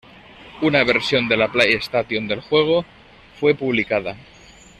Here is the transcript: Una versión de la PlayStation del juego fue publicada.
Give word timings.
Una 0.63 0.83
versión 0.83 1.27
de 1.27 1.37
la 1.37 1.51
PlayStation 1.51 2.27
del 2.27 2.41
juego 2.41 2.83
fue 3.39 3.53
publicada. 3.53 4.17